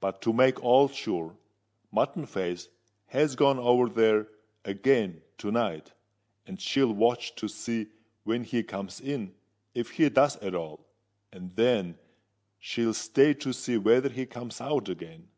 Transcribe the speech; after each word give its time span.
But 0.00 0.22
to 0.22 0.32
make 0.32 0.64
all 0.64 0.88
sure, 0.88 1.36
Mutton 1.92 2.24
Face 2.24 2.70
has 3.08 3.36
gone 3.36 3.58
over 3.58 3.90
there 3.90 4.26
again 4.64 5.20
to 5.36 5.50
night; 5.50 5.92
and 6.46 6.58
she'll 6.58 6.94
watch 6.94 7.34
to 7.34 7.46
see 7.46 7.88
when 8.24 8.44
he 8.44 8.62
comes 8.62 9.02
in, 9.02 9.34
if 9.74 9.90
he 9.90 10.08
does 10.08 10.36
at 10.38 10.54
all—and 10.54 11.56
then 11.56 11.98
she'll 12.58 12.94
stay 12.94 13.34
to 13.34 13.52
see 13.52 13.76
whether 13.76 14.08
he 14.08 14.24
comes 14.24 14.62
out 14.62 14.88
again. 14.88 15.28